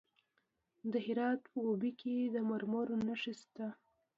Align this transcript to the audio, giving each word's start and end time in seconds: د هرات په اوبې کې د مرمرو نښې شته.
د 0.91 0.93
هرات 1.05 1.41
په 1.53 1.57
اوبې 1.67 1.91
کې 1.99 2.15
د 2.33 2.35
مرمرو 2.49 2.95
نښې 3.07 3.33
شته. 3.41 3.67